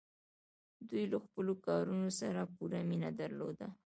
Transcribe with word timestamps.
دوی 0.87 1.03
له 1.11 1.17
خپلو 1.25 1.53
کارونو 1.65 2.09
سره 2.19 2.41
پوره 2.55 2.79
مینه 2.89 3.09
درلوده. 3.19 3.67